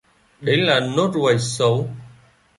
đấy 0.41 0.57
là 0.57 0.79
nốt 0.97 1.11
ruồi 1.13 1.37
xấu 1.39 1.87